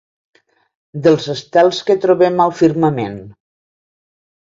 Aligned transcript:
Dels 1.09 1.27
estels 1.35 1.83
que 1.91 1.99
trobem 2.07 2.45
al 2.49 2.57
firmament. 2.65 3.25